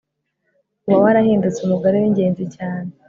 uba 0.87 0.97
warahindutse 1.05 1.59
umugore 1.61 1.95
wingenzi 2.01 2.45
cyane 2.55 2.91